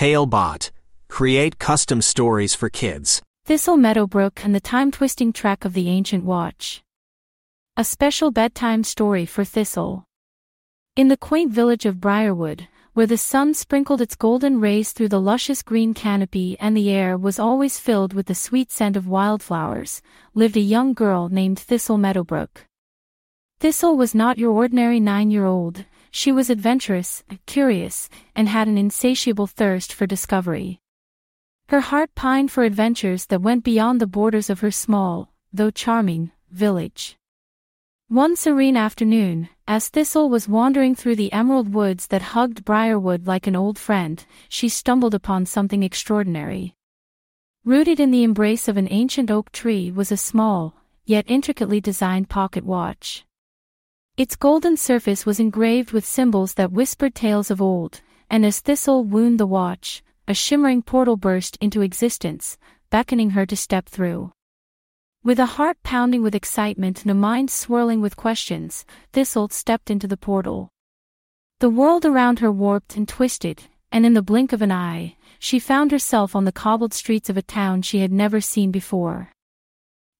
Talebot. 0.00 0.70
Create 1.10 1.58
custom 1.58 2.00
stories 2.00 2.54
for 2.54 2.70
kids. 2.70 3.20
Thistle 3.44 3.76
Meadowbrook 3.76 4.42
and 4.42 4.54
the 4.54 4.58
Time 4.58 4.90
Twisting 4.90 5.30
Trek 5.30 5.66
of 5.66 5.74
the 5.74 5.90
Ancient 5.90 6.24
Watch. 6.24 6.82
A 7.76 7.84
special 7.84 8.30
bedtime 8.30 8.82
story 8.82 9.26
for 9.26 9.44
Thistle. 9.44 10.06
In 10.96 11.08
the 11.08 11.18
quaint 11.18 11.52
village 11.52 11.84
of 11.84 12.00
Briarwood, 12.00 12.66
where 12.94 13.06
the 13.06 13.18
sun 13.18 13.52
sprinkled 13.52 14.00
its 14.00 14.16
golden 14.16 14.58
rays 14.58 14.92
through 14.92 15.10
the 15.10 15.20
luscious 15.20 15.60
green 15.60 15.92
canopy 15.92 16.56
and 16.58 16.74
the 16.74 16.88
air 16.88 17.18
was 17.18 17.38
always 17.38 17.78
filled 17.78 18.14
with 18.14 18.24
the 18.24 18.34
sweet 18.34 18.72
scent 18.72 18.96
of 18.96 19.06
wildflowers, 19.06 20.00
lived 20.32 20.56
a 20.56 20.60
young 20.60 20.94
girl 20.94 21.28
named 21.28 21.58
Thistle 21.58 21.98
Meadowbrook. 21.98 22.64
Thistle 23.58 23.98
was 23.98 24.14
not 24.14 24.38
your 24.38 24.52
ordinary 24.52 24.98
nine-year-old, 24.98 25.84
she 26.10 26.32
was 26.32 26.50
adventurous, 26.50 27.22
curious, 27.46 28.08
and 28.34 28.48
had 28.48 28.68
an 28.68 28.76
insatiable 28.76 29.46
thirst 29.46 29.92
for 29.92 30.06
discovery. 30.06 30.80
Her 31.68 31.80
heart 31.80 32.14
pined 32.14 32.50
for 32.50 32.64
adventures 32.64 33.26
that 33.26 33.42
went 33.42 33.62
beyond 33.62 34.00
the 34.00 34.06
borders 34.06 34.50
of 34.50 34.60
her 34.60 34.70
small, 34.72 35.32
though 35.52 35.70
charming, 35.70 36.32
village. 36.50 37.16
One 38.08 38.34
serene 38.34 38.76
afternoon, 38.76 39.48
as 39.68 39.88
Thistle 39.88 40.28
was 40.28 40.48
wandering 40.48 40.96
through 40.96 41.14
the 41.14 41.32
emerald 41.32 41.72
woods 41.72 42.08
that 42.08 42.34
hugged 42.34 42.64
Briarwood 42.64 43.28
like 43.28 43.46
an 43.46 43.54
old 43.54 43.78
friend, 43.78 44.24
she 44.48 44.68
stumbled 44.68 45.14
upon 45.14 45.46
something 45.46 45.84
extraordinary. 45.84 46.74
Rooted 47.64 48.00
in 48.00 48.10
the 48.10 48.24
embrace 48.24 48.66
of 48.66 48.76
an 48.76 48.88
ancient 48.90 49.30
oak 49.30 49.52
tree 49.52 49.92
was 49.92 50.10
a 50.10 50.16
small, 50.16 50.74
yet 51.04 51.24
intricately 51.28 51.80
designed 51.80 52.28
pocket 52.28 52.64
watch. 52.64 53.24
Its 54.20 54.36
golden 54.36 54.76
surface 54.76 55.24
was 55.24 55.40
engraved 55.40 55.92
with 55.92 56.04
symbols 56.04 56.52
that 56.52 56.70
whispered 56.70 57.14
tales 57.14 57.50
of 57.50 57.62
old, 57.62 58.02
and 58.28 58.44
as 58.44 58.60
Thistle 58.60 59.02
wound 59.02 59.40
the 59.40 59.46
watch, 59.46 60.02
a 60.28 60.34
shimmering 60.34 60.82
portal 60.82 61.16
burst 61.16 61.56
into 61.62 61.80
existence, 61.80 62.58
beckoning 62.90 63.30
her 63.30 63.46
to 63.46 63.56
step 63.56 63.88
through. 63.88 64.30
With 65.24 65.38
a 65.38 65.56
heart 65.56 65.78
pounding 65.82 66.20
with 66.20 66.34
excitement 66.34 67.00
and 67.00 67.10
a 67.10 67.14
mind 67.14 67.50
swirling 67.50 68.02
with 68.02 68.14
questions, 68.14 68.84
Thistle 69.14 69.48
stepped 69.48 69.90
into 69.90 70.06
the 70.06 70.18
portal. 70.18 70.68
The 71.60 71.70
world 71.70 72.04
around 72.04 72.40
her 72.40 72.52
warped 72.52 72.98
and 72.98 73.08
twisted, 73.08 73.68
and 73.90 74.04
in 74.04 74.12
the 74.12 74.20
blink 74.20 74.52
of 74.52 74.60
an 74.60 74.70
eye, 74.70 75.16
she 75.38 75.58
found 75.58 75.92
herself 75.92 76.36
on 76.36 76.44
the 76.44 76.52
cobbled 76.52 76.92
streets 76.92 77.30
of 77.30 77.38
a 77.38 77.48
town 77.60 77.80
she 77.80 78.00
had 78.00 78.12
never 78.12 78.42
seen 78.42 78.70
before. 78.70 79.32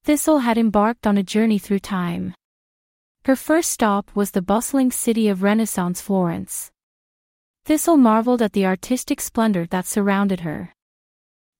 Thistle 0.05 0.39
had 0.39 0.57
embarked 0.57 1.07
on 1.07 1.19
a 1.19 1.23
journey 1.23 1.59
through 1.59 1.81
time. 1.81 2.33
Her 3.31 3.37
first 3.37 3.71
stop 3.71 4.11
was 4.17 4.33
the 4.33 4.43
bustling 4.43 4.91
city 4.91 5.29
of 5.29 5.45
Renaissance 5.45 6.01
Florence. 6.01 6.73
Thistle 7.65 7.97
marveled 7.97 8.43
at 8.43 8.55
the 8.55 8.67
artistic 8.67 9.21
splendor 9.21 9.67
that 9.67 9.87
surrounded 9.87 10.41
her. 10.41 10.75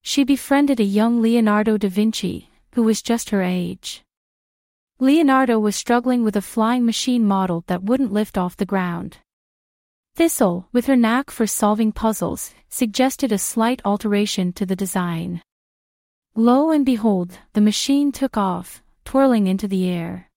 She 0.01 0.25
befriended 0.25 0.81
a 0.81 0.83
young 0.99 1.21
Leonardo 1.21 1.77
da 1.77 1.87
Vinci, 1.87 2.49
who 2.73 2.83
was 2.83 3.01
just 3.01 3.29
her 3.29 3.41
age. 3.41 4.03
Leonardo 4.99 5.59
was 5.59 5.77
struggling 5.77 6.25
with 6.25 6.35
a 6.35 6.41
flying 6.41 6.85
machine 6.85 7.25
model 7.25 7.63
that 7.67 7.83
wouldn't 7.83 8.11
lift 8.11 8.37
off 8.37 8.57
the 8.57 8.65
ground. 8.65 9.19
Thistle, 10.15 10.67
with 10.73 10.87
her 10.87 10.97
knack 10.97 11.31
for 11.31 11.47
solving 11.47 11.93
puzzles, 11.93 12.53
suggested 12.67 13.31
a 13.31 13.37
slight 13.37 13.81
alteration 13.85 14.51
to 14.51 14.65
the 14.65 14.75
design. 14.75 15.41
Lo 16.35 16.69
and 16.69 16.85
behold, 16.85 17.39
the 17.53 17.61
machine 17.61 18.11
took 18.11 18.35
off, 18.35 18.83
twirling 19.05 19.47
into 19.47 19.69
the 19.69 19.87
air. 19.87 20.27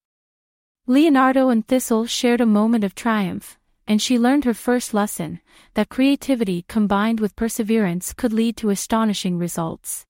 Leonardo 0.87 1.49
and 1.49 1.67
Thistle 1.67 2.05
shared 2.05 2.43
a 2.43 2.47
moment 2.47 2.85
of 2.85 2.95
triumph, 2.95 3.59
and 3.87 4.03
she 4.03 4.19
learned 4.19 4.45
her 4.45 4.53
first 4.53 4.93
lesson 4.93 5.41
that 5.73 5.89
creativity 5.89 6.67
combined 6.69 7.21
with 7.21 7.37
perseverance 7.37 8.13
could 8.13 8.35
lead 8.35 8.59
to 8.59 8.69
astonishing 8.69 9.39
results. 9.39 10.05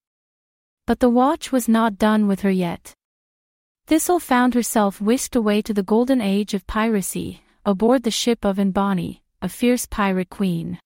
But 0.85 0.99
the 0.99 1.09
watch 1.09 1.49
was 1.53 1.69
not 1.69 1.97
done 1.97 2.27
with 2.27 2.41
her 2.41 2.51
yet. 2.51 2.93
Thistle 3.87 4.19
found 4.19 4.53
herself 4.53 4.99
whisked 4.99 5.37
away 5.37 5.61
to 5.61 5.73
the 5.73 5.81
golden 5.81 6.19
age 6.19 6.53
of 6.53 6.67
piracy, 6.67 7.41
aboard 7.65 8.03
the 8.03 8.11
ship 8.11 8.43
of 8.43 8.57
Anbani, 8.57 9.21
a 9.41 9.47
fierce 9.47 9.85
pirate 9.85 10.29
queen. 10.29 10.77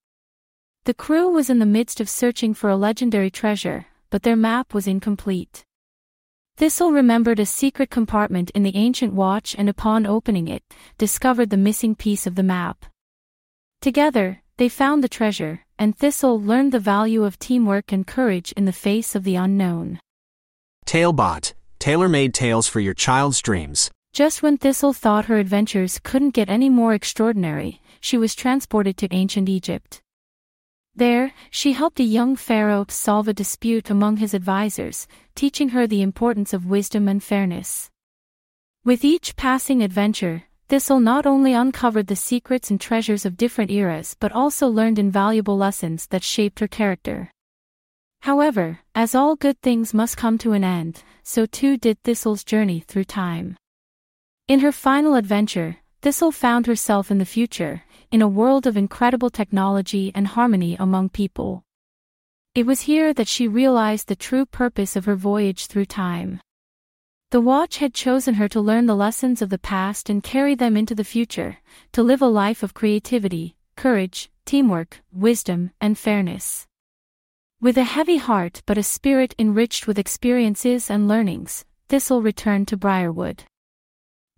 The 0.83 0.94
crew 0.94 1.29
was 1.29 1.49
in 1.49 1.57
the 1.57 1.66
midst 1.66 1.99
of 1.99 2.09
searching 2.09 2.53
for 2.53 2.69
a 2.69 2.78
legendary 2.78 3.31
treasure, 3.31 3.88
but 4.11 4.22
their 4.22 4.35
map 4.35 4.72
was 4.72 4.85
incomplete. 4.85 5.66
Thistle 6.59 6.92
remembered 6.92 7.40
a 7.40 7.46
secret 7.46 7.90
compartment 7.90 8.50
in 8.50 8.64
the 8.64 8.75
ancient 8.75 9.14
watch 9.14 9.56
and 9.58 9.70
upon 9.70 10.06
opening 10.06 10.50
it, 10.50 10.62
discovered 10.97 11.52
the 11.52 11.56
missing 11.56 11.96
piece 11.96 12.28
of 12.28 12.36
the 12.36 12.44
map. 12.44 12.86
Together, 13.80 14.42
they 14.58 14.68
found 14.68 15.02
the 15.02 15.08
treasure, 15.08 15.62
and 15.78 15.97
Thistle 15.97 16.38
learned 16.38 16.74
the 16.74 16.80
value 16.80 17.24
of 17.24 17.40
teamwork 17.40 17.94
and 17.94 18.06
courage 18.06 18.52
in 18.58 18.66
the 18.66 18.74
face 18.74 19.16
of 19.16 19.24
the 19.24 19.36
unknown. 19.36 20.02
Talebot, 20.86 21.53
tailor-made 21.80 22.34
tales 22.34 22.68
for 22.68 22.81
your 22.81 22.94
child's 22.94 23.41
dreams. 23.41 23.90
Just 24.12 24.44
when 24.44 24.58
Thistle 24.58 24.91
thought 24.91 25.31
her 25.31 25.38
adventures 25.38 25.97
couldn't 26.03 26.31
get 26.31 26.50
any 26.50 26.68
more 26.68 26.94
extraordinary, 26.94 27.81
she 28.02 28.18
was 28.18 28.36
transported 28.36 28.97
to 28.97 29.08
ancient 29.16 29.47
Egypt. 29.47 30.02
There, 30.99 31.31
she 31.49 31.71
helped 31.71 32.01
a 32.01 32.03
young 32.03 32.35
pharaoh 32.35 32.85
solve 32.89 33.29
a 33.29 33.33
dispute 33.33 33.89
among 33.89 34.17
his 34.17 34.33
advisors, 34.33 35.07
teaching 35.33 35.69
her 35.69 35.87
the 35.87 36.01
importance 36.01 36.51
of 36.51 36.65
wisdom 36.65 37.07
and 37.07 37.23
fairness. 37.23 37.89
With 38.83 39.05
each 39.05 39.37
passing 39.37 39.81
adventure, 39.81 40.43
Thistle 40.67 40.99
not 40.99 41.25
only 41.25 41.53
uncovered 41.53 42.07
the 42.07 42.17
secrets 42.17 42.69
and 42.69 42.81
treasures 42.81 43.25
of 43.25 43.37
different 43.37 43.71
eras 43.71 44.17
but 44.19 44.33
also 44.33 44.67
learned 44.67 44.99
invaluable 44.99 45.57
lessons 45.57 46.05
that 46.07 46.21
shaped 46.21 46.59
her 46.59 46.67
character. 46.67 47.31
However, 48.23 48.79
as 48.93 49.16
all 49.16 49.37
good 49.37 49.61
things 49.61 49.93
must 49.93 50.17
come 50.17 50.37
to 50.39 50.51
an 50.51 50.66
end, 50.66 51.03
so 51.23 51.45
too 51.45 51.77
did 51.77 52.03
Thistle's 52.03 52.43
journey 52.43 52.81
through 52.81 53.05
time. 53.05 53.55
In 54.49 54.59
her 54.59 54.73
final 54.73 55.16
adventure, 55.16 55.77
Thistle 56.01 56.33
found 56.33 56.67
herself 56.67 57.09
in 57.09 57.19
the 57.19 57.25
future, 57.25 57.83
in 58.12 58.22
a 58.22 58.28
world 58.28 58.66
of 58.66 58.75
incredible 58.75 59.30
technology 59.30 60.12
and 60.16 60.28
harmony 60.28 60.75
among 60.80 61.09
people. 61.09 61.64
It 62.56 62.66
was 62.66 62.81
here 62.81 63.14
that 63.14 63.28
she 63.28 63.47
realized 63.47 64.08
the 64.08 64.16
true 64.16 64.46
purpose 64.46 64.96
of 64.96 65.06
her 65.06 65.16
voyage 65.16 65.68
through 65.68 65.86
time. 65.86 66.42
The 67.31 67.42
watch 67.42 67.78
had 67.78 67.94
chosen 67.94 68.34
her 68.36 68.47
to 68.47 68.59
learn 68.59 68.88
the 68.88 68.96
lessons 68.96 69.42
of 69.42 69.50
the 69.50 69.59
past 69.59 70.09
and 70.09 70.24
carry 70.24 70.56
them 70.56 70.75
into 70.75 70.96
the 70.96 71.03
future, 71.03 71.58
to 71.92 72.02
live 72.02 72.24
a 72.24 72.28
life 72.28 72.64
of 72.64 72.74
creativity, 72.74 73.56
courage, 73.75 74.31
teamwork, 74.46 75.02
wisdom, 75.12 75.70
and 75.80 75.96
fairness. 75.96 76.66
With 77.62 77.78
a 77.78 77.84
heavy 77.84 78.18
heart 78.18 78.64
but 78.66 78.80
a 78.80 78.84
spirit 78.84 79.36
enriched 79.38 79.86
with 79.86 80.00
experiences 80.00 80.90
and 80.90 81.08
learnings, 81.08 81.66
Thistle 81.88 82.24
returned 82.24 82.68
to 82.70 82.78
Briarwood. 82.78 83.44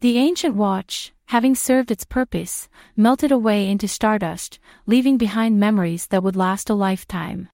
The 0.01 0.17
ancient 0.17 0.56
watch, 0.56 1.13
having 1.25 1.53
served 1.53 1.91
its 1.91 2.06
purpose, 2.06 2.67
melted 2.97 3.31
away 3.31 3.69
into 3.69 3.88
stardust, 3.88 4.57
leaving 4.88 5.19
behind 5.19 5.59
memories 5.59 6.07
that 6.07 6.23
would 6.23 6.35
last 6.35 6.72
a 6.72 6.73
lifetime. 6.73 7.50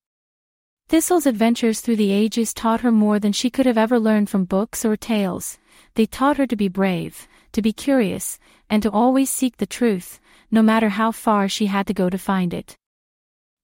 Thistle's 0.88 1.26
adventures 1.26 1.82
through 1.82 1.98
the 1.98 2.14
ages 2.14 2.54
taught 2.54 2.80
her 2.82 2.92
more 2.92 3.20
than 3.20 3.34
she 3.34 3.50
could 3.50 3.66
have 3.66 3.78
ever 3.78 4.00
learned 4.00 4.30
from 4.30 4.46
books 4.46 4.86
or 4.86 4.96
tales. 4.96 5.58
They 5.96 6.06
taught 6.06 6.38
her 6.38 6.48
to 6.48 6.56
be 6.56 6.70
brave, 6.70 7.28
to 7.52 7.62
be 7.62 7.74
curious, 7.74 8.40
and 8.70 8.82
to 8.82 8.92
always 8.92 9.30
seek 9.30 9.58
the 9.58 9.66
truth, 9.66 10.22
no 10.50 10.62
matter 10.62 10.88
how 10.88 11.12
far 11.12 11.50
she 11.50 11.66
had 11.66 11.86
to 11.88 11.94
go 11.94 12.10
to 12.10 12.18
find 12.18 12.54
it. 12.54 12.78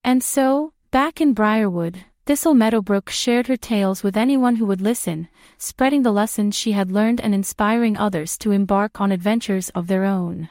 And 0.04 0.22
so, 0.22 0.74
back 0.92 1.22
in 1.22 1.32
Briarwood, 1.32 2.04
Thistle 2.26 2.54
Meadowbrook 2.54 3.10
shared 3.10 3.48
her 3.48 3.58
tales 3.58 4.02
with 4.02 4.16
anyone 4.16 4.56
who 4.56 4.66
would 4.66 4.80
listen, 4.80 5.28
spreading 5.58 6.04
the 6.04 6.14
lessons 6.14 6.56
she 6.56 6.72
had 6.72 6.90
learned 6.90 7.20
and 7.20 7.36
inspiring 7.36 7.98
others 7.98 8.38
to 8.38 8.52
embark 8.52 9.02
on 9.02 9.12
adventures 9.12 9.68
of 9.72 9.88
their 9.88 10.06
own. 10.06 10.48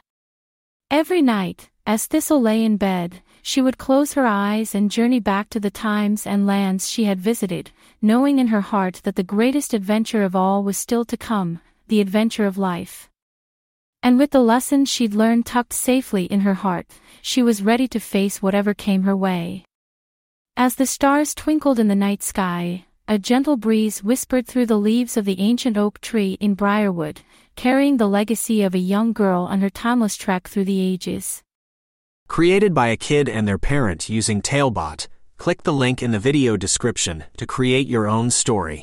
Every 0.91 1.23
night, 1.23 1.71
as 1.87 2.05
Thistle 2.05 2.39
lay 2.39 2.63
in 2.63 2.77
bed, 2.77 3.23
she 3.41 3.59
would 3.59 3.79
close 3.79 4.13
her 4.13 4.27
eyes 4.27 4.75
and 4.75 4.91
journey 4.91 5.19
back 5.19 5.49
to 5.49 5.59
the 5.59 5.71
times 5.71 6.27
and 6.27 6.45
lands 6.45 6.87
she 6.91 7.05
had 7.05 7.19
visited, 7.19 7.71
knowing 8.03 8.37
in 8.37 8.47
her 8.47 8.61
heart 8.61 9.01
that 9.03 9.15
the 9.15 9.23
greatest 9.23 9.73
adventure 9.73 10.21
of 10.21 10.35
all 10.35 10.63
was 10.63 10.77
still 10.77 11.03
to 11.05 11.17
come, 11.17 11.59
the 11.87 11.99
adventure 11.99 12.45
of 12.45 12.55
life. 12.55 13.09
And 14.03 14.19
with 14.19 14.29
the 14.29 14.41
lessons 14.41 14.89
she'd 14.89 15.15
learned 15.15 15.47
tucked 15.47 15.73
safely 15.73 16.25
in 16.25 16.41
her 16.41 16.53
heart, 16.53 16.85
she 17.23 17.41
was 17.41 17.63
ready 17.63 17.87
to 17.87 17.99
face 17.99 18.43
whatever 18.43 18.75
came 18.75 19.03
her 19.03 19.17
way. 19.17 19.65
As 20.55 20.75
the 20.75 20.85
stars 20.85 21.33
twinkled 21.33 21.79
in 21.79 21.87
the 21.87 21.95
night 21.95 22.21
sky, 22.21 22.85
a 23.07 23.17
gentle 23.17 23.57
breeze 23.57 24.03
whispered 24.03 24.45
through 24.45 24.67
the 24.67 24.77
leaves 24.77 25.17
of 25.17 25.25
the 25.25 25.39
ancient 25.39 25.77
oak 25.77 25.99
tree 25.99 26.37
in 26.39 26.53
Briarwood, 26.53 27.21
carrying 27.55 27.97
the 27.97 28.07
legacy 28.07 28.61
of 28.61 28.75
a 28.75 28.89
young 28.93 29.13
girl 29.13 29.43
on 29.45 29.61
her 29.61 29.69
timeless 29.71 30.15
trek 30.15 30.47
through 30.47 30.65
the 30.65 30.79
ages. 30.79 31.41
Created 32.27 32.71
by 32.71 32.89
a 32.89 32.97
kid 32.97 33.27
and 33.27 33.47
their 33.47 33.57
parent 33.57 34.09
using 34.09 34.43
Talebot, 34.43 35.07
click 35.37 35.63
the 35.63 35.73
link 35.73 36.03
in 36.03 36.11
the 36.11 36.19
video 36.19 36.55
description 36.55 37.23
to 37.37 37.47
create 37.47 37.87
your 37.87 38.07
own 38.07 38.29
story. 38.29 38.81